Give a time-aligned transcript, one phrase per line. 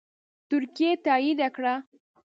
[0.49, 1.75] ترکیې تایید کړه